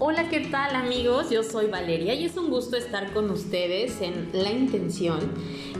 [0.00, 1.28] Hola, ¿qué tal amigos?
[1.28, 5.18] Yo soy Valeria y es un gusto estar con ustedes en La Intención.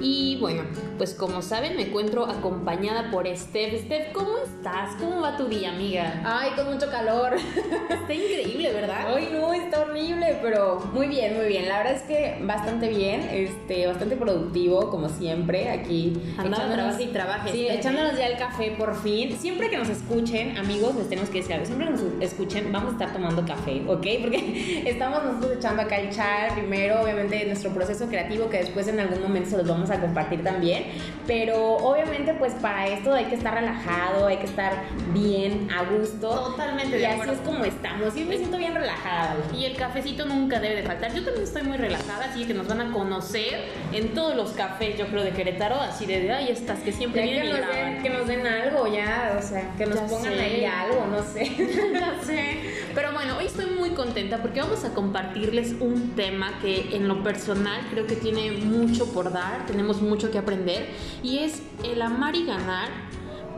[0.00, 0.64] Y bueno,
[0.96, 3.84] pues como saben me encuentro acompañada por Steph.
[3.84, 4.96] Steph, ¿cómo estás?
[4.96, 6.20] ¿Cómo va tu día, amiga?
[6.24, 7.36] Ay, con mucho calor.
[7.90, 9.14] Está increíble, ¿verdad?
[9.14, 11.68] Ay, no, está horrible, pero muy bien, muy bien.
[11.68, 16.14] La verdad es que bastante bien, este, bastante productivo, como siempre, aquí.
[16.36, 17.52] Andaba y trabaje.
[17.52, 19.36] Sí, echándonos ya el café por fin.
[19.38, 21.66] Siempre que nos escuchen, amigos, les tenemos que decir algo.
[21.66, 24.07] Siempre que nos escuchen, vamos a estar tomando café, ¿ok?
[24.20, 29.00] Porque estamos nosotros echando acá el char primero, obviamente, nuestro proceso creativo, que después en
[29.00, 30.84] algún momento se los vamos a compartir también.
[31.26, 34.72] Pero obviamente, pues para esto hay que estar relajado, hay que estar
[35.12, 36.28] bien, a gusto.
[36.30, 37.32] Totalmente y así acuerdo.
[37.34, 38.14] es como estamos.
[38.14, 39.36] Yo me siento bien relajada.
[39.56, 41.12] Y el cafecito nunca debe de faltar.
[41.14, 44.96] Yo también estoy muy relajada, así que nos van a conocer en todos los cafés,
[44.98, 48.10] yo creo, de Querétaro, así de, ay, estas que siempre Ya vienen nos, den, que
[48.10, 50.40] nos den algo ya, o sea, que nos Ya pongan sé.
[50.40, 51.50] ahí algo, no sé.
[51.92, 52.58] Ya sé.
[52.98, 57.22] Pero bueno, hoy estoy muy contenta porque vamos a compartirles un tema que en lo
[57.22, 60.88] personal creo que tiene mucho por dar, tenemos mucho que aprender
[61.22, 62.88] y es el amar y ganar,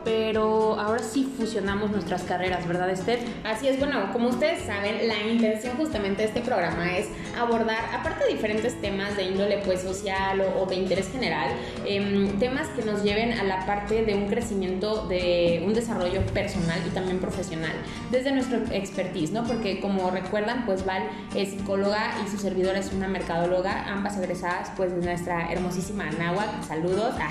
[0.05, 3.21] pero ahora sí fusionamos nuestras carreras, ¿verdad, Esther?
[3.45, 8.25] Así es, bueno, como ustedes saben, la intención justamente de este programa es abordar, aparte
[8.25, 11.51] de diferentes temas de índole pues social o, de interés general,
[11.85, 16.81] em, temas que nos lleven a la parte de un crecimiento, de un desarrollo personal
[16.87, 17.73] y también profesional,
[18.11, 19.45] desde nuestro expertise, ¿no?
[19.45, 21.03] Porque como recuerdan, pues Val
[21.35, 26.63] es psicóloga y su servidora es una mercadóloga, ambas egresadas pues de nuestra hermosísima Anáhuac,
[26.63, 27.15] saludos.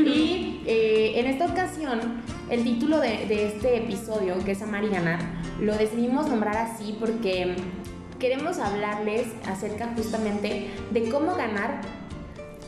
[0.00, 2.09] Y eh, en esta ocasión,
[2.50, 5.20] el título de, de este episodio, que es Amar y Ganar,
[5.60, 7.56] lo decidimos nombrar así porque
[8.18, 11.80] queremos hablarles acerca justamente de cómo ganar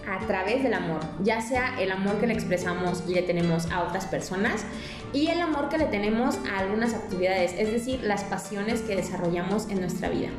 [0.08, 3.82] a través del amor, ya sea el amor que le expresamos y le tenemos a
[3.84, 4.64] otras personas
[5.12, 9.68] y el amor que le tenemos a algunas actividades, es decir, las pasiones que desarrollamos
[9.68, 10.30] en nuestra vida.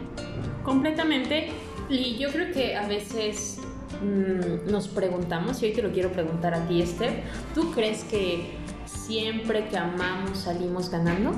[0.63, 1.49] Completamente.
[1.89, 3.59] Y yo creo que a veces
[4.01, 7.23] mm, nos preguntamos, y hoy te lo quiero preguntar a ti, Esther,
[7.53, 8.51] ¿tú crees que
[9.06, 11.31] siempre que amamos salimos ganando?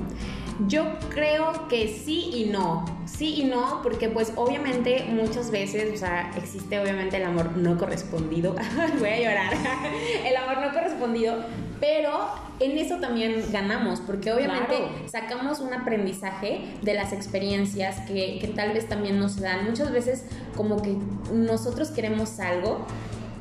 [0.67, 2.85] Yo creo que sí y no.
[3.05, 7.77] Sí y no, porque pues obviamente muchas veces, o sea, existe obviamente el amor no
[7.77, 8.55] correspondido.
[8.99, 9.53] Voy a llorar.
[10.25, 11.43] el amor no correspondido,
[11.81, 12.29] pero
[12.61, 15.09] en eso también ganamos, porque obviamente Claro.
[15.11, 19.65] sacamos un aprendizaje de las experiencias que, que tal vez también nos dan.
[19.65, 20.95] Muchas veces como que
[21.33, 22.85] nosotros queremos algo,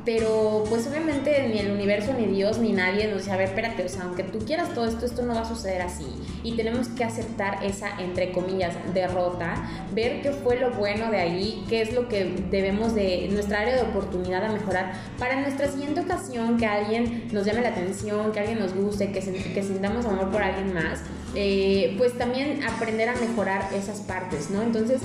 [0.05, 3.85] pero pues obviamente ni el universo, ni Dios, ni nadie nos dice, a ver, espérate,
[3.85, 6.07] o sea, aunque tú quieras todo esto, esto no va a suceder así.
[6.43, 9.55] Y tenemos que aceptar esa, entre comillas, derrota,
[9.93, 13.77] ver qué fue lo bueno de ahí, qué es lo que debemos de, nuestra área
[13.77, 18.41] de oportunidad a mejorar para nuestra siguiente ocasión, que alguien nos llame la atención, que
[18.41, 21.01] alguien nos guste, que, sintamos amor por alguien más,
[21.35, 24.63] eh, pues también aprender a mejorar esas partes, ¿no?
[24.63, 25.01] Entonces,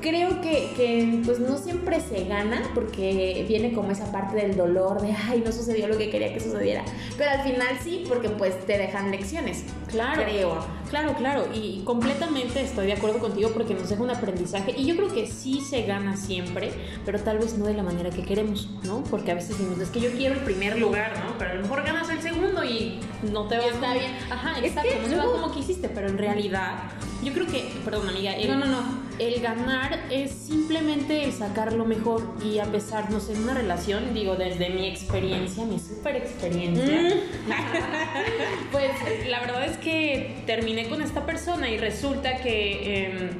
[0.00, 5.00] creo que, que, pues no siempre se gana porque viene como esa parte del dolor
[5.00, 6.84] de ay no sucedió lo que quería que sucediera
[7.16, 10.66] pero al final sí porque pues te dejan lecciones Claro, creo.
[10.90, 14.74] Claro, claro, y completamente estoy de acuerdo contigo porque nos deja un aprendizaje.
[14.76, 16.70] Y yo creo que sí se gana siempre,
[17.06, 19.02] pero tal vez no de la manera que queremos, ¿no?
[19.04, 21.38] Porque a veces decimos, es que yo quiero el primer lugar, ¿no?
[21.38, 23.00] Pero a lo mejor ganas el segundo y
[23.32, 24.12] no te va está como- bien.
[24.30, 26.74] Ajá, Es exacto, que no se va luego- como quisiste, pero en realidad,
[27.22, 28.82] yo creo que, perdón amiga, el, no no no.
[29.18, 33.54] el ganar es simplemente el sacar lo mejor y a pesar, no sé, en una
[33.54, 36.84] relación, digo, desde mi experiencia, mi super experiencia,
[38.72, 38.92] pues
[39.28, 43.30] la verdad es que terminé con esta persona y resulta que em,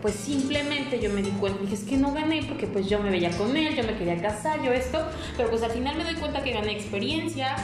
[0.00, 3.10] pues simplemente yo me di cuenta, dije, es que no gané porque pues yo me
[3.10, 5.04] veía con él, yo me quería casar, yo esto,
[5.36, 7.54] pero pues al final me doy cuenta que gané experiencia,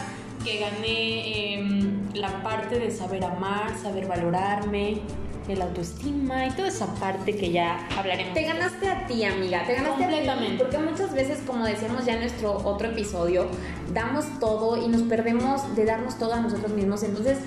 [0.44, 5.00] que gané em, la parte de saber amar, saber valorarme,
[5.48, 8.34] el autoestima y toda esa parte que ya hablaremos.
[8.34, 12.14] te ganaste a ti amiga te ganaste a ti porque muchas veces como decíamos ya
[12.14, 13.46] en nuestro otro episodio
[13.92, 17.38] damos todo y nos perdemos de darnos todo a nosotros mismos entonces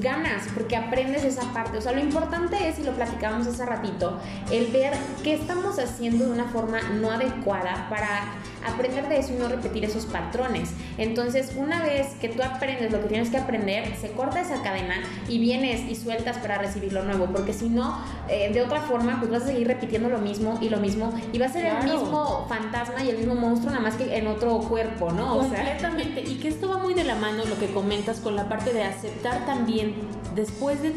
[0.00, 4.18] ganas porque aprendes esa parte o sea lo importante es y lo platicábamos hace ratito
[4.50, 4.92] el ver
[5.22, 8.24] qué estamos haciendo de una forma no adecuada para
[8.66, 13.00] aprender de eso y no repetir esos patrones entonces una vez que tú aprendes lo
[13.00, 14.96] que tienes que aprender se corta esa cadena
[15.28, 17.98] y vienes y sueltas para recibir lo nuevo porque si no
[18.28, 21.38] eh, de otra forma pues vas a seguir repitiendo lo mismo y lo mismo y
[21.38, 22.00] va a ser el Claro.
[22.00, 25.56] mismo fantasma y el mismo monstruo nada más que en otro cuerpo no o sea
[25.66, 26.20] Completamente.
[26.22, 28.82] Y que esto va muy de la mano lo que comentas con la parte de
[28.84, 29.94] aceptar también también
[30.34, 30.90] después de,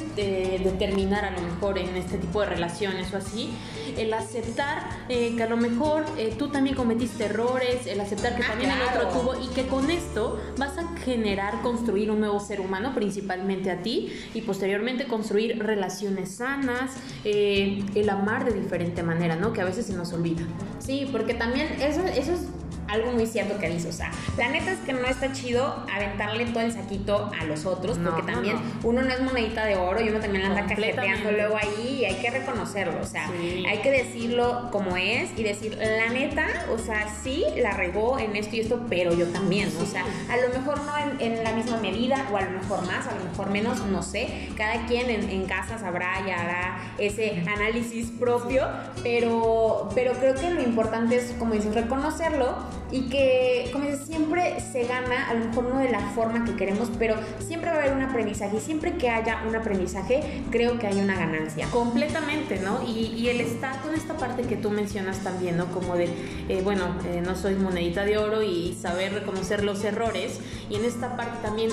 [0.78, 3.50] terminar a lo mejor en este tipo de relaciones o así,
[3.98, 8.44] el aceptar eh, que a lo mejor eh, tú también cometiste errores, el aceptar que
[8.44, 12.40] ah, también el otro tuvo y que con esto vas a generar, construir un nuevo
[12.40, 16.92] ser humano, principalmente a ti, y posteriormente construir relaciones sanas,
[17.24, 19.54] eh, el amar de diferente manera, ¿no?
[19.54, 20.44] Que a veces se nos olvida.
[20.80, 22.48] Sí, porque también eso, eso es
[22.90, 26.46] algo muy cierto que dice, o sea, la neta es que no está chido aventarle
[26.46, 30.10] todo el saquito a los otros, porque también uno no es monedita de oro y
[30.10, 33.92] uno también la anda cajeteando luego ahí y hay que reconocerlo, o sea, hay que
[33.92, 38.62] decirlo como es y decir, la neta, o sea, sí la regó en esto y
[38.62, 42.38] esto, pero yo también, o sea, a lo mejor no en, la misma medida o
[42.38, 45.78] a lo mejor más, a lo mejor menos, no sé, cada quien en, en casa
[45.78, 48.68] sabrá y hará ese análisis propio,
[49.04, 54.60] pero, pero creo que lo importante es, como dices, reconocerlo y que, como dices, siempre
[54.60, 57.80] se gana, a lo mejor no de la forma que queremos, pero siempre va a
[57.82, 61.68] haber un aprendizaje y siempre que haya un aprendizaje, creo que hay una ganancia.
[61.72, 62.82] Completamente, ¿no?
[62.88, 65.68] Y, y el estar con esta parte que tú mencionas también, ¿no?
[65.72, 66.10] Como de,
[66.50, 70.40] eh, bueno, eh, no soy monedita de oro y saber reconocer los errores
[70.70, 71.70] y en esta parte también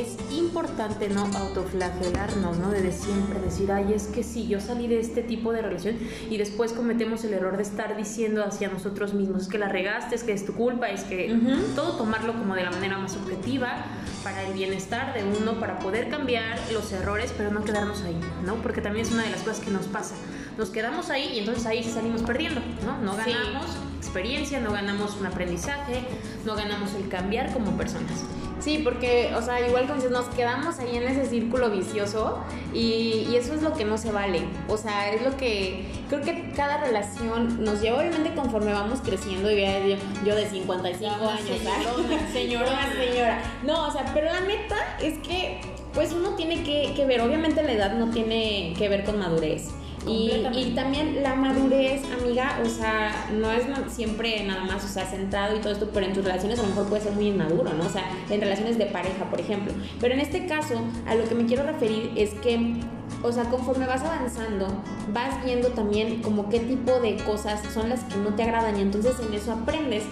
[0.00, 2.70] es importante no autoflagelarnos, ¿no?
[2.70, 5.96] De siempre decir, ay, es que sí, yo salí de este tipo de relación
[6.30, 10.14] y después cometemos el error de estar diciendo hacia nosotros mismos, es que la regaste,
[10.14, 11.36] es que es tu culpa, es que
[11.74, 13.84] todo tomarlo como de la manera más objetiva
[14.22, 18.56] para el bienestar de uno, para poder cambiar los errores, pero no quedarnos ahí, ¿no?
[18.56, 20.14] Porque también es una de las cosas que nos pasa.
[20.58, 22.98] Nos quedamos ahí y entonces ahí salimos perdiendo, ¿no?
[23.02, 23.76] No ganamos
[24.06, 26.04] experiencia, no ganamos un aprendizaje,
[26.44, 28.24] no ganamos el cambiar como personas.
[28.58, 32.38] Sí, porque, o sea, igual como nos quedamos ahí en ese círculo vicioso
[32.72, 34.42] y, eso es lo que no se vale.
[34.68, 39.50] O sea, es lo que creo que cada relación nos lleva, obviamente, conforme vamos creciendo.
[39.50, 43.42] Y yo, yo de 55 años, señora, señora, señora.
[43.62, 45.60] No, o sea, pero la neta es que,
[45.92, 49.70] pues uno tiene que, que ver, obviamente la edad no tiene que ver con madurez.
[50.06, 55.56] Y, también la madurez, amiga, o sea, no es siempre nada más, o sea, centrado
[55.56, 57.86] y todo esto, pero en tus relaciones a lo mejor puede ser muy inmaduro, ¿no?
[57.86, 59.72] O sea, en relaciones de pareja, por ejemplo.
[60.00, 62.76] Pero en este caso, a lo que me quiero referir es que
[63.22, 64.66] o sea, conforme vas avanzando,
[65.12, 68.82] vas viendo también como qué tipo de cosas son las que no te agradan y
[68.82, 70.04] entonces en eso aprendes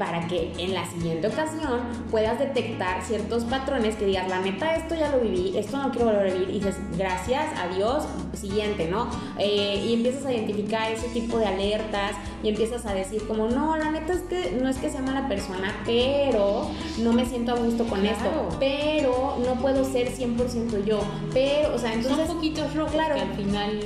[0.00, 4.94] para que en la siguiente ocasión puedas detectar ciertos patrones que digas, la neta, esto
[4.94, 9.10] ya lo viví, esto no quiero volver a vivir, y dices, gracias, adiós, siguiente, ¿no?
[9.38, 12.12] Eh, y empiezas a identificar ese tipo de alertas
[12.42, 15.28] y empiezas a decir como, no, la neta es que no es que sea mala
[15.28, 16.70] persona, pero
[17.02, 21.00] no me siento a gusto con esto, pero no puedo ser 100% yo,
[21.34, 22.26] pero, o sea, entonces...
[22.26, 23.80] Son poquitos rojos claro, que al final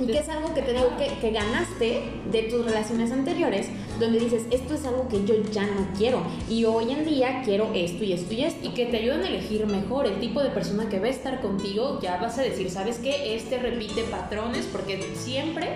[0.00, 3.68] y que es algo que te que, que, ganaste de tus relaciones anteriores,
[3.98, 7.70] donde dices, esto es algo que yo ya no quiero y hoy en día quiero
[7.74, 8.66] esto y esto y esto.
[8.66, 11.40] Y que te ayudan a elegir mejor el tipo de persona que va a estar
[11.40, 13.34] contigo, ya vas a decir, ¿sabes qué?
[13.34, 15.68] Este repite patrones porque siempre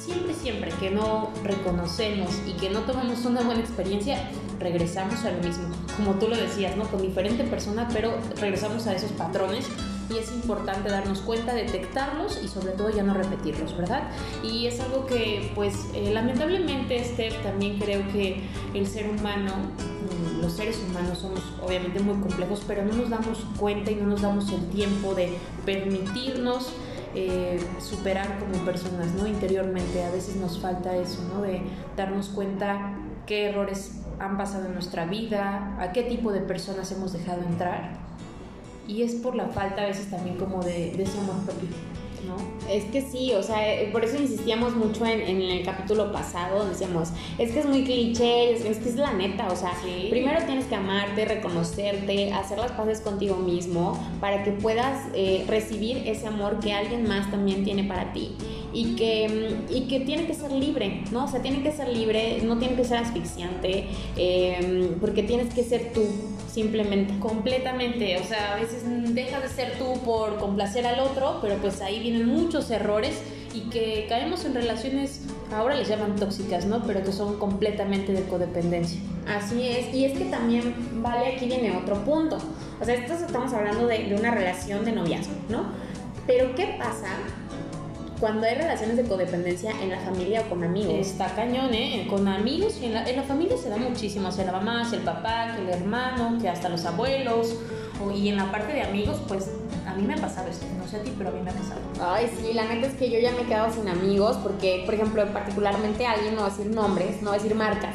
[0.00, 5.38] siempre, siempre que no reconocemos y que no tomamos una buena experiencia, regresamos a lo
[5.38, 5.64] mismo.
[5.96, 6.84] Como tú lo decías, ¿no?
[6.84, 9.66] Con diferente persona, pero regresamos a esos patrones
[10.10, 14.02] y es importante darnos cuenta, detectarlos y sobre todo ya no repetirlos, ¿verdad?
[14.42, 18.42] Y es algo que pues eh, lamentablemente Steph también creo que
[18.74, 23.46] el ser humano mm, los seres humanos somos obviamente muy complejos, pero no nos damos
[23.56, 26.72] cuenta y no nos damos el tiempo de permitirnos
[27.14, 29.26] eh, superar como personas, ¿no?
[29.26, 31.42] Interiormente a veces nos falta eso, ¿no?
[31.42, 31.62] De
[31.96, 32.96] darnos cuenta
[33.26, 37.98] qué errores han pasado en nuestra vida, a qué tipo de personas hemos dejado entrar
[38.86, 41.68] y es por la falta a veces también como de, de ese amor propio.
[42.26, 42.36] ¿No?
[42.70, 46.68] Es que sí, o sea, eh, por eso insistíamos mucho en, en el capítulo pasado,
[46.68, 47.08] decíamos,
[47.38, 49.72] es que es muy cliché, es, que es la neta, o sea,
[50.10, 56.06] primero tienes que amarte, reconocerte, hacer las paces contigo mismo para que puedas eh, recibir
[56.06, 58.36] ese amor que alguien más también tiene para ti
[58.72, 61.24] y que, y que tiene que ser libre, ¿no?
[61.24, 63.86] O sea, tiene que ser libre, no tiene que ser asfixiante,
[64.16, 66.04] eh, porque tienes que ser tú,
[66.50, 67.18] simplemente.
[67.18, 68.82] Completamente, o sea, a veces
[69.14, 73.20] dejas de ser tú por complacer al otro, pero pues ahí vienen muchos errores
[73.54, 75.22] y que caemos en relaciones,
[75.52, 76.82] ahora les llaman tóxicas, ¿no?
[76.86, 79.00] Pero que son completamente de codependencia.
[79.26, 82.38] Así es, y es que también, vale, aquí viene otro punto.
[82.80, 85.64] O sea, esto estamos hablando de, de una relación de noviazgo, ¿no?
[86.26, 87.08] Pero ¿qué pasa
[88.20, 90.94] cuando hay relaciones de codependencia en la familia o con amigos.
[90.94, 92.06] Está cañón, ¿eh?
[92.08, 94.28] Con amigos y en la, en la familia se da muchísimo.
[94.28, 97.56] O sea, la mamá, el papá, que el hermano, que hasta los abuelos.
[98.14, 99.50] y en la parte de amigos, pues
[99.86, 100.66] a mí me ha pasado esto.
[100.78, 101.80] No sé a ti, pero a mí me ha pasado.
[102.00, 104.94] Ay, sí, la neta es que yo ya me he quedado sin amigos porque, por
[104.94, 107.94] ejemplo, particularmente alguien, no va a decir nombres, no va a decir marcas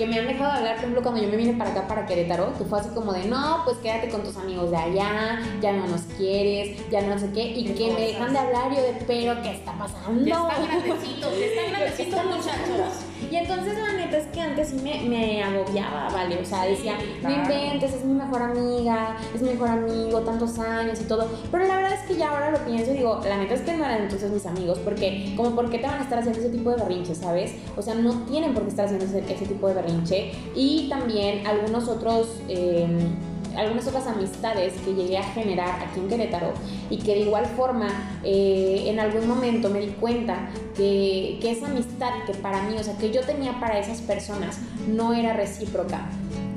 [0.00, 2.54] que me han dejado hablar, por ejemplo, cuando yo me vine para acá, para Querétaro,
[2.56, 5.86] que fue así como de, no, pues quédate con tus amigos de allá, ya no
[5.88, 9.42] nos quieres, ya no sé qué, y que me dejan de hablar yo de, pero
[9.42, 10.24] ¿qué está pasando?
[10.24, 13.09] Ya están grandecitos, ya están grandecitos muchachos.
[13.30, 16.38] Y entonces la neta es que antes sí me, me agobiaba, ¿vale?
[16.40, 21.00] O sea, decía, no inventes, es mi mejor amiga, es mi mejor amigo, tantos años
[21.00, 21.28] y todo.
[21.50, 23.76] Pero la verdad es que ya ahora lo pienso y digo, la neta es que
[23.76, 26.50] no eran entonces mis amigos, porque como por qué te van a estar haciendo ese
[26.50, 27.54] tipo de berrinche, ¿sabes?
[27.76, 30.32] O sea, no tienen por qué estar haciendo ese, tipo de berrinche.
[30.54, 32.40] Y también algunos otros...
[32.48, 36.52] Em, algunas otras amistades que llegué a generar aquí en Querétaro
[36.88, 37.88] y que de igual forma
[38.24, 42.82] eh, en algún momento me di cuenta que, que, esa amistad que para mí, o
[42.82, 46.08] sea, que yo tenía para esas personas no era recíproca.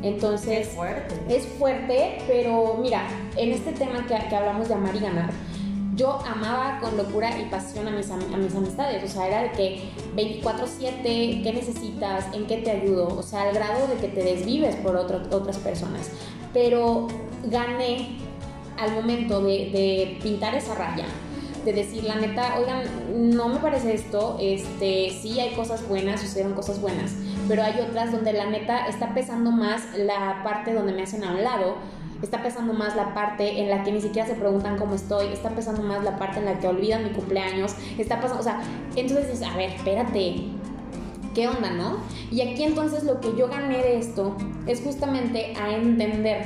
[0.01, 1.15] Entonces, es fuerte.
[1.29, 3.07] Es fuerte, pero mira,
[3.37, 5.29] en este tema que, que hablamos de amar y ganar,
[5.95, 9.51] yo amaba con locura y pasión a mis, a mis amistades, o sea, era de
[9.51, 9.81] que
[10.15, 12.25] 24/7, ¿qué necesitas?
[12.33, 13.07] ¿En qué te ayudo?
[13.07, 16.09] O sea, al grado de que te desvives por otras personas.
[16.53, 17.07] Pero
[17.45, 18.17] gané
[18.79, 21.05] al momento de, pintar esa raya,
[21.65, 22.83] de decir, la neta, oigan,
[23.35, 27.13] no me parece esto, este, sí hay cosas buenas, sucedieron cosas buenas,
[27.47, 31.31] pero hay otras donde la neta está pesando más la parte donde me hacen a
[31.31, 31.75] un lado
[32.23, 35.49] está pesando más la parte en la que ni siquiera se preguntan cómo estoy, está
[35.49, 38.61] pesando más la parte en la que olvidan mi cumpleaños, está pasando, o sea,
[38.95, 40.35] entonces dices, a ver, espérate,
[41.33, 41.97] ¿qué onda, no?
[42.31, 44.35] Y aquí entonces lo que yo gané de esto
[44.67, 46.43] es justamente a entender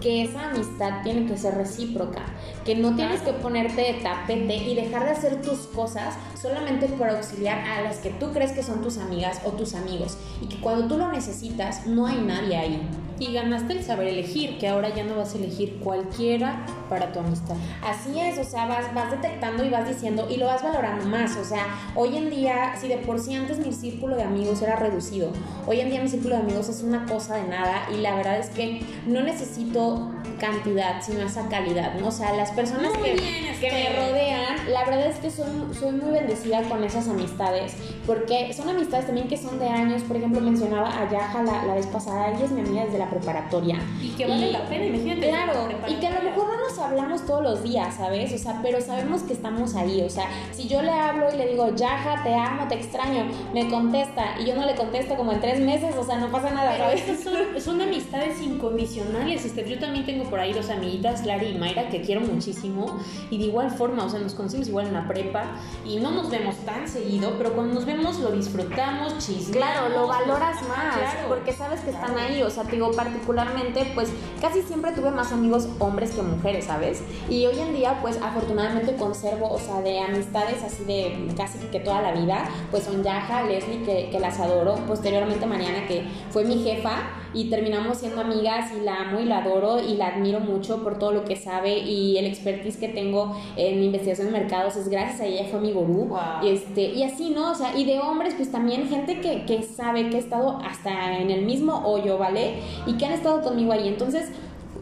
[0.00, 2.22] que esa amistad tiene que ser recíproca,
[2.70, 7.08] que no tienes que ponerte de tapete y dejar de hacer tus cosas solamente por
[7.08, 10.60] auxiliar a las que tú crees que son tus amigas o tus amigos y que
[10.60, 12.88] cuando tú lo necesitas no hay nadie ahí.
[13.18, 17.18] Y ganaste el saber elegir, que ahora ya no vas a elegir cualquiera para tu
[17.18, 17.56] amistad.
[17.84, 21.36] Así es, o sea, vas, vas detectando y vas diciendo y lo vas valorando más.
[21.36, 24.76] O sea, hoy en día, si de por sí antes mi círculo de amigos era
[24.76, 25.32] reducido,
[25.66, 28.38] hoy en día mi círculo de amigos es una cosa de nada y la verdad
[28.38, 32.08] es que no necesito cantidad, sino esa calidad, ¿no?
[32.08, 33.14] O sea, las personas que,
[33.60, 35.46] que, me rodean, la verdad es que soy,
[35.78, 40.16] soy muy bendecida con esas amistades, porque son amistades también que son de años, por
[40.16, 43.78] ejemplo, mencionaba a Yaja la, la vez pasada, ella es mi amiga desde la preparatoria.
[44.02, 45.28] Y que vale la pena, imagínate.
[45.28, 48.32] Claro, y que a lo mejor no nos hablamos todos los días, ¿sabes?
[48.32, 51.48] O sea, pero sabemos que estamos ahí, o sea, si yo le hablo y le
[51.48, 55.40] digo, Yaja, te amo, te extraño, me contesta y yo no le contesto como en
[55.40, 57.02] tres meses, o sea, no pasa nada, ¿sabes?
[57.22, 61.88] son, son amistades incondicionales, este, yo también tengo por ahí dos amiguitas, Lari y Mayra,
[61.88, 62.98] que quiero muchísimo.
[63.30, 65.44] Y de igual forma, o sea, nos conocimos igual en la prepa
[65.84, 69.50] y no nos vemos tan seguido, pero cuando nos vemos lo disfrutamos, chismeamos.
[69.50, 70.96] Claro, lo valoras más,
[71.28, 72.42] porque sabes que están ahí.
[72.42, 74.10] O sea, te digo, particularmente, pues
[74.40, 77.02] casi siempre tuve más amigos hombres que mujeres, ¿sabes?
[77.28, 81.80] Y hoy en día, pues afortunadamente conservo, o sea, de amistades así de casi que
[81.80, 84.76] toda la vida, pues son Yaja, Leslie, que, que las adoro.
[84.86, 86.92] Posteriormente, Mariana, que fue mi jefa
[87.32, 90.98] y terminamos siendo amigas y la amo y la adoro y la admiro mucho por
[90.98, 95.20] todo lo que sabe y el expertise que tengo en investigación de mercados es gracias
[95.20, 96.16] a ella, fue mi gurú.
[96.42, 97.50] Y, este, y así, ¿no?
[97.50, 101.18] O sea, y de hombres, pues también gente que, que sabe que ha estado hasta
[101.18, 102.54] en el mismo hoyo, ¿vale?
[102.86, 103.88] Y que han estado conmigo ahí.
[103.88, 104.30] Entonces,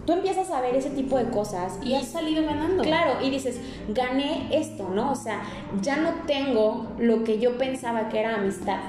[0.08, 2.82] tú empiezas a ver ese tipo de cosas y, has salido ganando.
[2.82, 5.12] Claro, y dices, gané esto, ¿no?
[5.12, 5.42] O sea,
[5.82, 8.80] ya no tengo lo que yo pensaba que era amistad,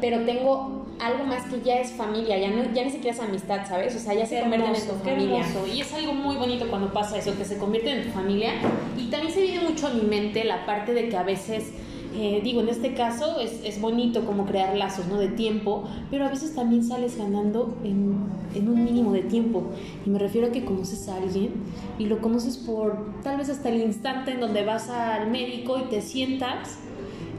[0.00, 3.66] pero tengo algo más que ya es familia, ya, no, ya ni siquiera es amistad,
[3.66, 3.96] ¿sabes?
[3.96, 5.44] O sea, ya se convierte en tu familia.
[5.74, 8.52] Y es algo muy bonito cuando pasa eso, que se convierte en tu familia.
[8.96, 11.72] Y también se viene mucho a mi mente la parte de que a veces...
[12.14, 15.16] Eh, digo, en este caso es, es, bonito como crear lazos, ¿no?
[15.16, 19.70] De tiempo, pero a veces también sales ganando en, en, un mínimo de tiempo.
[20.04, 21.54] Y me refiero a que conoces a alguien
[21.98, 25.84] y lo conoces por tal vez hasta el instante en donde vas al médico y
[25.84, 26.80] te sientas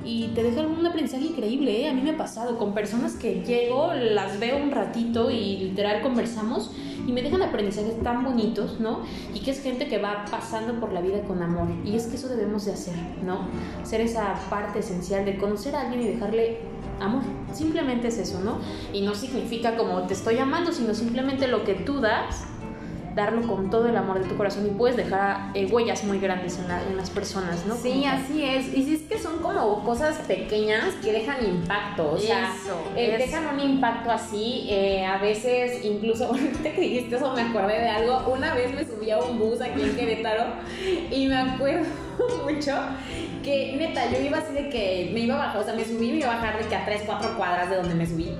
[0.03, 1.81] y te deja un aprendizaje increíble.
[1.81, 1.89] ¿eh?
[1.89, 6.01] A mí me ha pasado con personas que llego, las veo un ratito y literal
[6.01, 6.71] conversamos
[7.07, 9.01] y me dejan aprendizajes tan bonitos, ¿no?
[9.33, 11.67] Y que es gente que va pasando por la vida con amor.
[11.85, 13.47] Y es que eso debemos de hacer, ¿no?
[13.83, 16.59] Ser esa parte esencial de conocer a alguien y dejarle
[16.99, 17.23] amor.
[17.51, 18.59] Simplemente es eso, ¿no?
[18.93, 22.45] Y no significa como te estoy amando, sino simplemente lo que tú das
[23.15, 26.59] darlo con todo el amor de tu corazón y puedes dejar eh, huellas muy grandes
[26.59, 27.75] en, en, las personas, ¿no?
[27.75, 28.73] Sí, así es.
[28.73, 32.53] Y si es que son como cosas pequeñas que dejan impacto, o sea,
[32.95, 34.67] eh, dejan un impacto así.
[34.69, 38.33] Eh, a veces, incluso, ahorita que dijiste eso, me acordé de algo.
[38.33, 40.45] Una vez me subí a un bus aquí en Querétaro
[41.11, 41.85] y me acuerdo
[42.43, 42.73] mucho
[43.43, 46.09] que, neta, yo iba así de que me iba a bajar, o sea, me subí
[46.09, 48.35] y me iba a bajar de que a 3, 4 cuadras de donde me subí.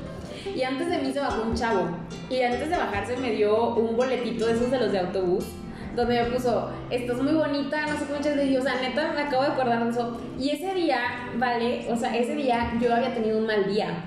[0.56, 1.90] Y antes de mí se bajó un chavo.
[2.30, 5.46] Y antes de bajarse me dio un boletito de esos de los de autobús.
[5.96, 9.22] Donde me puso, estás muy bonita, no sé qué muchas de O sea, neta, me
[9.22, 10.18] acabo de acordar de eso.
[10.40, 11.00] Y ese día,
[11.38, 14.04] vale, o sea, ese día yo había tenido un mal día.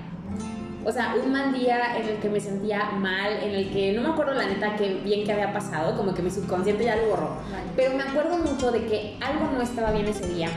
[0.83, 4.01] O sea, un mal día en el que me sentía mal, en el que no
[4.01, 7.07] me acuerdo la neta que bien que había pasado, como que mi subconsciente ya lo
[7.07, 7.29] borró.
[7.75, 10.49] Pero me acuerdo mucho de que algo no estaba bien ese día.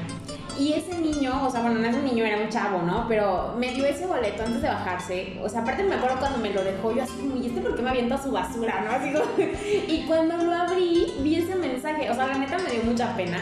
[0.61, 3.07] Y ese niño, o sea, bueno, no es un niño, era un chavo, ¿no?
[3.09, 5.39] Pero me dio ese boleto antes de bajarse.
[5.43, 7.75] O sea, aparte me acuerdo cuando me lo dejó, yo así como, ¿y este por
[7.75, 8.91] qué me avienta su basura, no?
[8.91, 9.25] Así como,
[9.89, 12.11] y cuando lo abrí, vi ese mensaje.
[12.11, 13.39] O sea, la neta me dio mucha pena.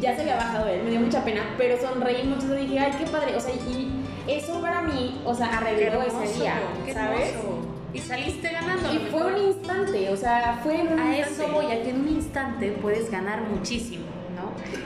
[0.00, 2.92] Ya se había bajado él, me dio mucha pena, pero sonreí mucho y dije, ay,
[2.98, 3.36] qué padre.
[3.36, 3.92] O sea, y
[4.26, 6.54] eso para mí, o sea, arregló ese día,
[6.94, 7.34] ¿sabes?
[7.92, 8.94] Y saliste ganando.
[8.94, 11.44] Y fue un instante, o sea, fue en un a instante.
[11.44, 14.21] eso voy, a que en un instante puedes ganar muchísimo.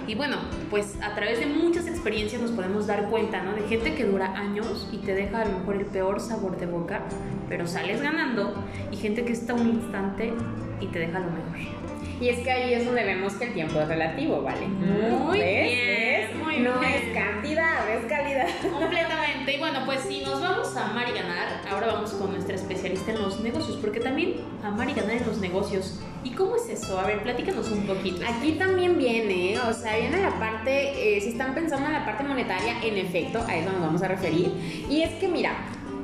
[0.06, 0.36] Y bueno,
[0.70, 3.52] pues a través de muchas experiencias nos podemos dar cuenta, ¿no?
[3.52, 6.66] De gente que dura años y te deja a lo mejor el peor sabor de
[6.66, 7.02] boca,
[7.48, 8.54] pero sales ganando,
[8.90, 10.32] y gente que está un instante
[10.80, 11.95] y te deja lo mejor.
[12.20, 14.66] Y es que ahí es donde vemos que el tiempo es relativo, ¿vale?
[14.66, 16.92] Muy bien, muy no bien.
[16.92, 18.46] es cantidad, es calidad.
[18.62, 19.54] Completamente.
[19.54, 23.12] Y bueno, pues si nos vamos a amar y ganar, ahora vamos con nuestra especialista
[23.12, 26.00] en los negocios, porque también amar y ganar en los negocios.
[26.24, 26.98] ¿Y cómo es eso?
[26.98, 28.22] A ver, platícanos un poquito.
[28.26, 32.24] Aquí también viene, o sea, viene la parte, eh, si están pensando en la parte
[32.24, 34.86] monetaria, en efecto, a eso nos vamos a referir.
[34.90, 35.52] Y es que, mira,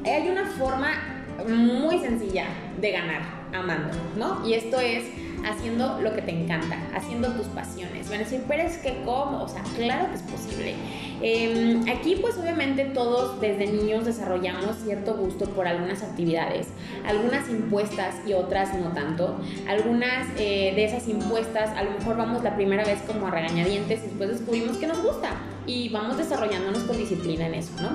[0.04, 1.11] hay una forma
[1.48, 2.46] muy sencilla
[2.80, 3.22] de ganar
[3.52, 4.46] amando, ¿no?
[4.46, 5.04] Y esto es
[5.44, 8.08] haciendo lo que te encanta, haciendo tus pasiones.
[8.08, 10.74] Van a decir, pero es que cómo, o sea, claro que es posible.
[11.20, 16.68] Eh, aquí pues obviamente todos desde niños desarrollamos cierto gusto por algunas actividades,
[17.06, 19.36] algunas impuestas y otras no tanto.
[19.68, 24.00] Algunas eh, de esas impuestas a lo mejor vamos la primera vez como a regañadientes
[24.00, 25.30] y después descubrimos que nos gusta
[25.66, 27.90] y vamos desarrollándonos con disciplina en eso, ¿no?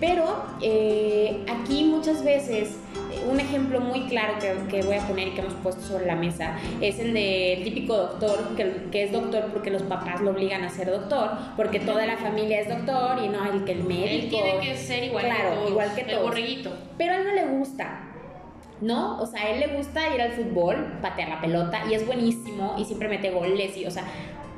[0.00, 0.24] Pero
[0.62, 2.78] eh, aquí muchas veces
[3.30, 6.16] un ejemplo muy claro que, que, voy a poner y que hemos puesto sobre la
[6.16, 10.62] mesa es el del típico doctor, que, que, es doctor porque los papás lo obligan
[10.62, 14.08] a ser doctor, porque toda la familia es doctor y no el que el médico.
[14.08, 16.74] Él tiene que ser igual claro, que todos, igual que todos.
[16.96, 18.06] Pero a él no le gusta.
[18.80, 19.20] ¿No?
[19.20, 22.76] O sea, a él le gusta ir al fútbol, patear la pelota y es buenísimo
[22.78, 24.04] y siempre mete goles y, o sea,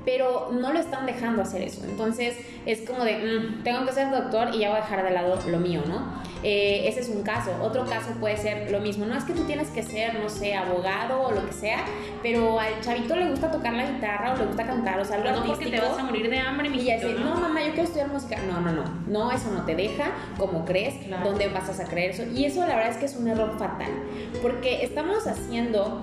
[0.04, 1.82] pero no lo están dejando hacer eso.
[1.84, 5.10] Entonces es como de, mmm, tengo que ser doctor y ya voy a dejar de
[5.10, 6.22] lado lo mío, ¿no?
[6.42, 7.52] Eh, ese es un caso.
[7.62, 9.06] Otro caso puede ser lo mismo.
[9.06, 11.84] No es que tú tienes que ser, no sé, abogado o lo que sea,
[12.22, 15.28] pero al chavito le gusta tocar la guitarra o le gusta cantar, o sea, algo
[15.28, 17.34] Pero no porque te vas a morir de hambre, Y ya ¿no?
[17.34, 18.38] no, mamá, yo quiero estudiar música.
[18.48, 18.84] No, no, no.
[19.06, 20.94] No, eso no te deja como crees.
[21.06, 21.30] Claro.
[21.30, 22.24] ¿Dónde vas a creer eso?
[22.34, 23.92] Y eso la verdad es que es un error fatal.
[24.40, 26.02] Porque estamos haciendo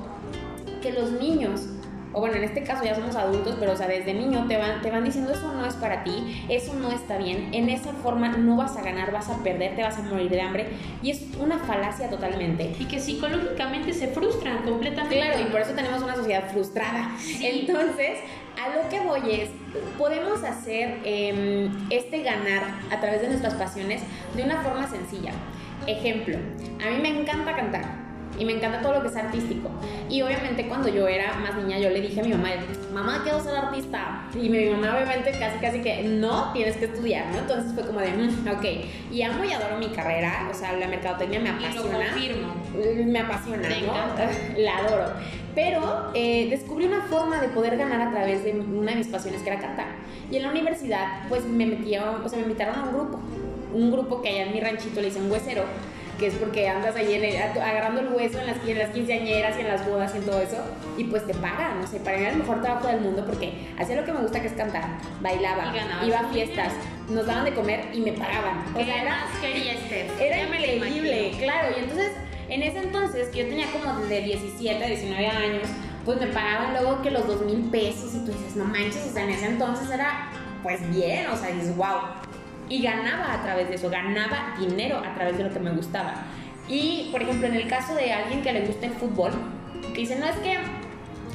[0.82, 1.68] que los niños
[2.14, 4.82] o bueno, en este caso ya somos adultos, pero o sea, desde niño te van,
[4.82, 8.30] te van diciendo eso no es para ti, eso no está bien, en esa forma
[8.30, 10.68] no vas a ganar, vas a perder, te vas a morir de hambre
[11.04, 12.76] y es una falacia totalmente.
[12.80, 15.18] Y que psicológicamente se frustran completamente.
[15.18, 17.12] Claro, y por eso tenemos una sociedad frustrada.
[17.20, 17.46] Sí.
[17.46, 18.20] Entonces,
[18.60, 19.50] a lo que voy es,
[19.98, 24.02] podemos hacer eh, este ganar a través de nuestras pasiones
[24.36, 25.32] de una forma sencilla.
[25.88, 27.99] Ejemplo, a mí me encanta cantar
[28.40, 29.70] y me encanta todo lo que es artístico.
[30.10, 32.50] Y obviamente cuando yo era más niña yo le dije a mi mamá,
[32.94, 34.24] mamá quiero ser artista.
[34.34, 37.40] Y mi mamá obviamente casi casi que no, tienes que estudiar, ¿no?
[37.40, 38.66] Entonces fue como de, mm, ok.
[39.12, 41.98] Y amo y adoro mi carrera, o sea, la mercadotecnia me Y lo apasiona.
[42.10, 42.56] confirmo.
[43.06, 43.88] Me apasiona, Te ¿no?
[43.94, 44.30] encanta.
[44.58, 45.06] La adoro.
[45.56, 49.42] Pero eh, descubrí una forma de poder ganar a través de una de mis pasiones
[49.42, 49.88] que era cantar.
[50.32, 53.20] Y en la universidad pues me metieron, o sea, me invitaron a un grupo.
[53.74, 55.64] Un grupo que allá en mi ranchito le dicen huesero
[56.20, 59.58] que es porque andas ahí en el- agarrando el hueso en las, en las quinceañeras
[59.58, 60.58] y en las bodas y en todo eso,
[60.98, 63.74] y pues te pagan, no sé, para mí era el mejor trabajo del mundo porque
[63.80, 64.84] hacía lo que me gusta que es cantar,
[65.22, 66.74] bailaba, Y iba a fiestas,
[67.10, 68.60] nos daban de comer y me pagaban.
[68.74, 69.18] O ¿Qué sea, era,
[70.20, 72.12] era increíble, claro, y entonces
[72.50, 75.70] en ese entonces, que yo tenía como de 17 a 19 años,
[76.04, 79.14] pues me pagaban luego que los dos mil pesos y tú dices, no manches, o
[79.14, 80.30] sea, en ese entonces era
[80.64, 82.00] pues bien, o sea, dices, wow.
[82.70, 86.26] Y ganaba a través de eso, ganaba dinero a través de lo que me gustaba.
[86.68, 89.32] Y, por ejemplo, en el caso de alguien que le gusta el fútbol,
[89.94, 90.56] que dice, no es que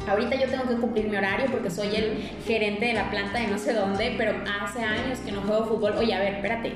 [0.09, 3.49] ahorita yo tengo que cumplir mi horario porque soy el gerente de la planta de
[3.49, 5.95] no sé dónde, pero hace años que no juego fútbol.
[5.99, 6.73] Oye, a ver, espérate.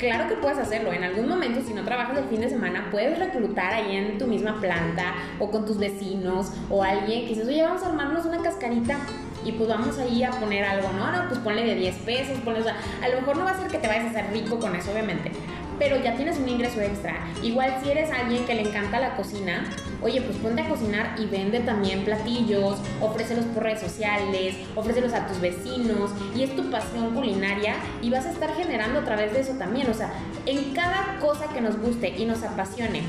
[0.00, 0.94] Claro que puedes hacerlo.
[0.94, 4.26] En algún momento, si no trabajas el fin de semana, puedes reclutar ahí en tu
[4.26, 8.38] misma planta o con tus vecinos o alguien que dices, oye, vamos a armarnos una
[8.38, 8.96] cascarita
[9.44, 11.12] y pues vamos ahí a poner algo, ¿no?
[11.12, 13.58] No, pues ponle de 10 pesos, ponle, o sea, a lo mejor no va a
[13.58, 15.32] ser que te vayas a hacer rico con eso, obviamente,
[15.80, 17.16] pero ya tienes un ingreso extra.
[17.42, 19.64] Igual si eres alguien que le encanta la cocina,
[20.02, 25.26] oye, pues ponte a cocinar y vende también platillos, ofrécelos por redes sociales, ofrécelos a
[25.26, 29.40] tus vecinos y es tu pasión culinaria y vas a estar generando a través de
[29.40, 30.12] eso también, o sea,
[30.44, 33.02] en cada cosa que nos guste y nos apasione,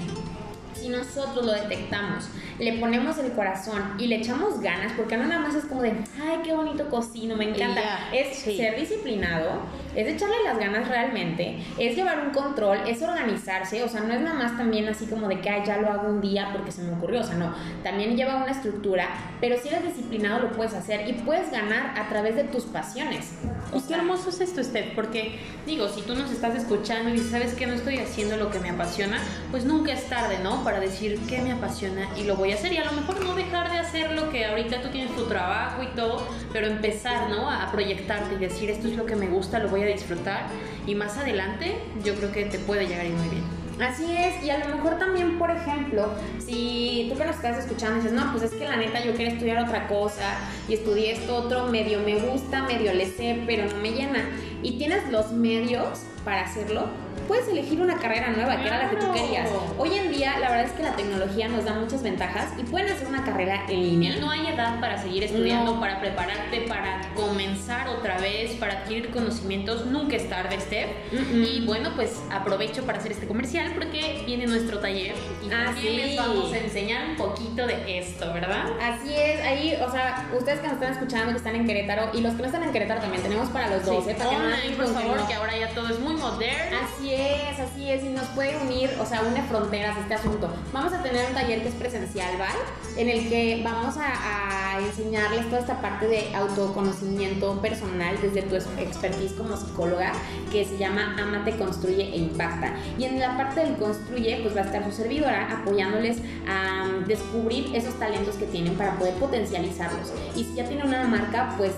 [0.73, 2.29] si nosotros lo detectamos
[2.61, 5.93] le ponemos el corazón y le echamos ganas, porque no nada más es como de,
[6.21, 7.81] ay, qué bonito cocino, me encanta.
[8.13, 9.61] es ser disciplinado,
[9.95, 14.21] es echarle las ganas realmente, es llevar un control, es organizarse, o sea, no es
[14.21, 16.83] nada más también así como de que, ay, ya lo hago un día porque se
[16.83, 19.07] me ocurrió, o sea, no, también lleva una estructura,
[19.39, 23.39] pero si eres disciplinado lo puedes hacer y puedes ganar a través de tus pasiones.
[23.73, 27.55] Y qué hermoso es esto, Steph, porque digo, si tú nos estás escuchando y ¿sabes
[27.55, 29.17] que No estoy haciendo lo que me apasiona,
[29.49, 30.63] pues nunca es tarde, ¿no?
[30.63, 32.73] Para decir qué me apasiona y lo voy a hacer.
[32.73, 35.83] Y a lo mejor no dejar de hacer lo que ahorita tú tienes tu trabajo
[35.83, 37.49] y todo, pero empezar, ¿no?
[37.49, 40.47] A proyectarte y decir, esto es lo que me gusta, lo voy a disfrutar.
[40.85, 43.61] Y más adelante, yo creo que te puede llegar ir muy bien.
[43.81, 47.95] Así es, y a lo mejor también, por ejemplo, si tú que nos estás escuchando
[47.95, 50.37] dices, no, pues es que la neta yo quiero estudiar otra cosa
[50.67, 54.29] y estudié esto otro, medio me gusta, medio le sé, pero no me llena,
[54.61, 56.89] y tienes los medios para hacerlo,
[57.27, 59.49] puedes elegir una carrera nueva, que era la que tú querías.
[59.77, 62.91] Hoy en día, la verdad es que la tecnología nos da muchas ventajas y pueden
[62.91, 64.17] hacer una carrera en línea.
[64.19, 69.85] no hay edad para seguir estudiando, para prepararte, para comenzar otra vez, para adquirir conocimientos.
[69.85, 70.89] Nunca es tarde, Steph.
[71.33, 76.17] Y bueno, pues aprovecho para hacer este comercial porque viene nuestro taller y también les
[76.17, 78.65] vamos a enseñar un poquito de esto, ¿verdad?
[78.81, 82.21] Así es, ahí, o sea, ustedes que nos están escuchando, que están en Querétaro y
[82.21, 84.15] los que no están en Querétaro también tenemos para los dos, ¿eh?
[84.17, 86.77] Para que por favor, que ahora ya todo es muy moderno.
[86.83, 90.51] Así es, así es, y nos puede unir, o sea, une fronteras este asunto.
[90.73, 92.59] Vamos a tener un taller que es presencial, ¿vale?
[92.97, 99.33] En el que vamos a, enseñarles toda esta parte de autoconocimiento personal desde tu expertise
[99.33, 100.13] como psicóloga,
[100.51, 102.73] que se llama Amate, Construye e Impacta.
[102.97, 107.75] Y en la parte del construye, pues va a estar su servidora apoyándoles a descubrir
[107.75, 110.13] esos talentos que tienen para poder potencializarlos.
[110.35, 111.73] Y si ya tienen una marca, pues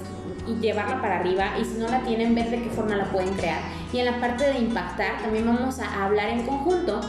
[0.45, 3.33] y llevarla para arriba y si no la tienen, ver de qué forma la pueden
[3.35, 3.61] crear.
[3.93, 6.99] Y en la parte de impactar, también vamos a hablar en conjunto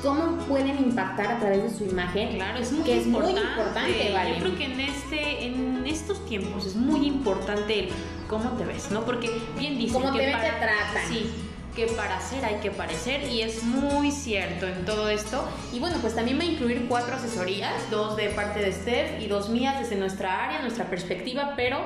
[0.00, 2.36] cómo pueden impactar a través de su imagen.
[2.36, 4.12] Claro, es muy, que es muy importante.
[4.12, 4.34] ¿vale?
[4.34, 7.88] Yo creo que en, este, en estos tiempos es muy importante el
[8.28, 9.04] cómo te ves, ¿no?
[9.04, 11.08] Porque bien dicen cómo que te, para, te tratan.
[11.08, 11.32] Sí,
[11.74, 15.44] que para ser hay que parecer y es muy cierto en todo esto.
[15.72, 19.26] Y bueno, pues también va a incluir cuatro asesorías, dos de parte de Steph y
[19.26, 21.78] dos mías desde nuestra área, nuestra perspectiva, pero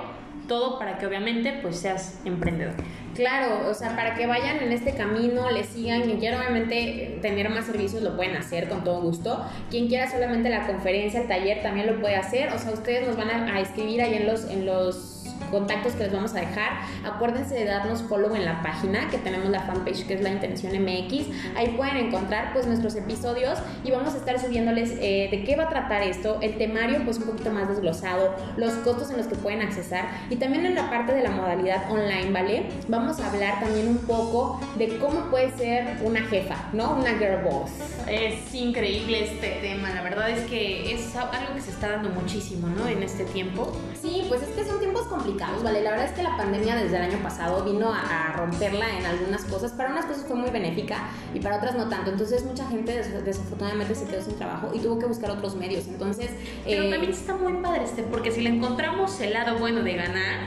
[0.46, 2.74] todo para que obviamente pues seas emprendedor.
[3.14, 7.50] Claro, o sea, para que vayan en este camino, le sigan, quien quiera obviamente tener
[7.50, 9.44] más servicios lo pueden hacer con todo gusto.
[9.70, 12.52] Quien quiera solamente la conferencia, el taller también lo puede hacer.
[12.52, 15.17] O sea, ustedes nos van a, a escribir ahí en los, en los
[15.48, 16.72] contactos que les vamos a dejar.
[17.04, 20.72] Acuérdense de darnos follow en la página que tenemos la fanpage que es la Intención
[20.72, 21.26] MX.
[21.56, 25.64] Ahí pueden encontrar pues nuestros episodios y vamos a estar subiéndoles eh, de qué va
[25.64, 29.34] a tratar esto, el temario pues un poquito más desglosado, los costos en los que
[29.34, 32.66] pueden accesar y también en la parte de la modalidad online, ¿vale?
[32.88, 36.96] Vamos a hablar también un poco de cómo puede ser una jefa, ¿no?
[36.96, 37.70] Una girl boss.
[38.06, 42.68] Es increíble este tema, la verdad es que es algo que se está dando muchísimo,
[42.68, 42.86] ¿no?
[42.88, 43.72] En este tiempo.
[44.00, 45.82] Sí, pues es que son tiempos complicados ¿vale?
[45.82, 49.44] La verdad es que la pandemia desde el año pasado vino a, romperla en algunas
[49.44, 49.72] cosas.
[49.72, 52.10] Para unas cosas fue muy benéfica y para otras no tanto.
[52.10, 55.86] Entonces mucha gente desafortunadamente se quedó sin trabajo y tuvo que buscar otros medios.
[55.86, 56.30] Entonces...
[56.64, 59.94] Pero eh, también está muy padre este, porque si le encontramos el lado bueno de
[59.94, 60.38] ganar,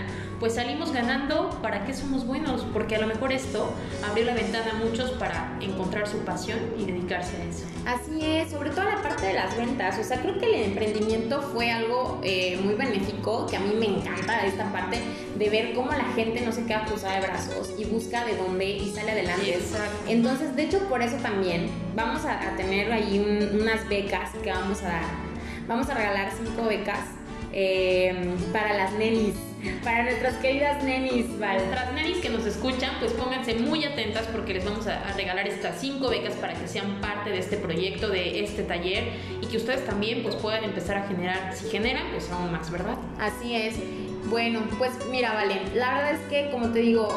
[0.41, 2.65] pues salimos ganando, ¿para qué somos buenos?
[2.73, 3.71] Porque a lo mejor esto
[4.03, 7.65] abrió la ventana a muchos para encontrar su pasión y dedicarse a eso.
[7.85, 11.43] Así es, sobre todo la parte de las ventas, o sea, creo que el emprendimiento
[11.43, 14.99] fue algo eh, muy benéfico, que a mí me encanta esta parte
[15.37, 18.65] de ver cómo la gente no se queda cruzada de brazos y busca de dónde
[18.65, 19.53] y sale adelante.
[19.53, 19.95] Exacto.
[20.07, 24.87] Entonces, de hecho, por eso también vamos a, tener ahí unas becas que vamos a
[24.87, 25.03] dar.
[25.67, 26.99] Vamos a regalar cinco becas
[27.53, 29.35] eh, para las nenis
[29.83, 31.65] para nuestras queridas nenis, ¿vale?
[31.65, 35.79] Nuestras nenis que nos escuchan, pues pónganse muy atentas porque les vamos a, regalar estas
[35.79, 39.03] cinco becas para que sean parte de este proyecto, de este taller
[39.41, 42.95] y que ustedes también pues puedan empezar a generar, si generan, pues aún más, ¿verdad?
[43.19, 43.75] Así es.
[44.25, 47.07] Bueno, pues mira, Vale, la verdad es que como te digo,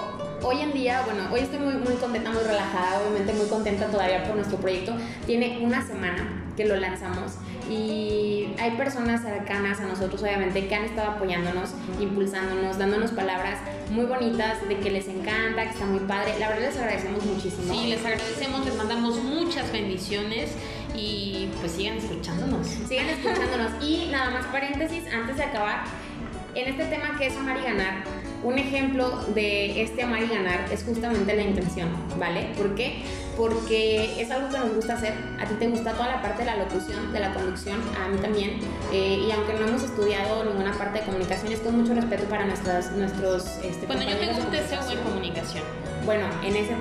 [0.43, 4.25] hoy en día, bueno, hoy estoy muy, muy contenta, muy relajada, obviamente muy contenta todavía
[4.25, 4.95] por nuestro proyecto.
[5.27, 7.35] Tiene una semana que lo lanzamos
[7.71, 13.59] y hay personas cercanas a nosotros obviamente que han estado apoyándonos, impulsándonos, dándonos palabras
[13.91, 16.35] muy bonitas de que les encanta, que está muy padre.
[16.39, 17.75] La verdad les agradecemos muchísimo.
[17.75, 20.51] Sí, les agradecemos, les mandamos muchas bendiciones
[20.95, 22.67] y pues sigan escuchándonos.
[22.67, 23.73] Sigan escuchándonos.
[23.83, 25.85] y nada más paréntesis antes de acabar,
[26.55, 28.05] en este tema que es amar y ganar,
[28.43, 32.51] un ejemplo de este amar y ganar es justamente la intención, ¿vale?
[32.57, 33.03] ¿Por qué?
[33.37, 35.15] Porque es algo que nos gusta hacer.
[35.41, 38.19] A ti te gusta toda la parte de la locución, de la conducción, a mí
[38.19, 38.61] también.
[38.93, 42.45] Eh, y aunque no hemos estudiado ninguna parte de comunicación, es con mucho respeto para
[42.45, 43.47] nuestras, nuestros...
[43.63, 45.65] Este, bueno, yo tengo un TCU en comunicación.
[46.05, 46.75] Bueno, en ese,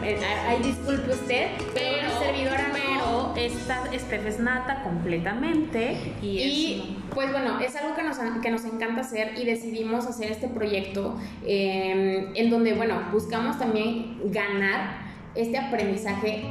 [0.47, 7.59] ahí disculpe usted, pero servidora pero esta Steph es nata completamente y, y pues bueno,
[7.59, 12.49] es algo que nos, que nos encanta hacer y decidimos hacer este proyecto eh, en
[12.49, 15.02] donde, bueno, buscamos también ganar
[15.35, 16.43] este aprendizaje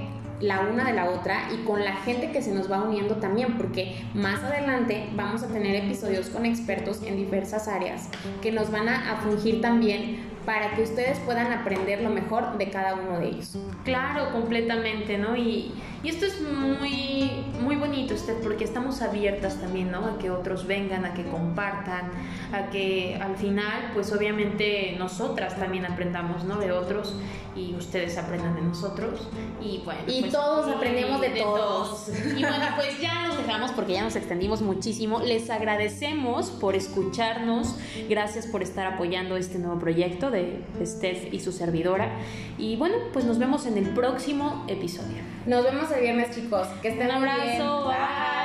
[0.42, 3.56] la una de la otra y con la gente que se nos va uniendo también,
[3.56, 8.08] porque más adelante vamos a tener episodios con expertos en diversas áreas
[8.42, 12.94] que nos van a, fungir también para que ustedes puedan aprender lo mejor de cada
[12.94, 13.56] uno de ellos.
[13.84, 15.36] Claro, completamente, ¿no?
[15.36, 20.06] Y, y esto es muy, muy bonito, usted, porque estamos abiertas también, ¿no?
[20.06, 22.10] A que otros vengan, a que compartan,
[22.52, 26.56] a que al final, pues obviamente nosotras también aprendamos, ¿no?
[26.56, 27.14] De otros
[27.54, 29.28] y ustedes aprendan de nosotros.
[29.60, 30.00] Y bueno.
[30.06, 32.08] Y pues, todos aprendemos de, todos.
[32.36, 35.20] Y bueno, pues ya nos dejamos porque ya nos extendimos muchísimo.
[35.20, 37.76] Les agradecemos por escucharnos.
[38.08, 42.10] Gracias por estar apoyando este nuevo proyecto de Steph y su servidora.
[42.58, 45.18] Y bueno, pues nos vemos en el próximo episodio.
[45.46, 46.66] Nos vemos el viernes, chicos.
[46.82, 47.88] Que estén Un abrazo.
[47.88, 48.41] Bye.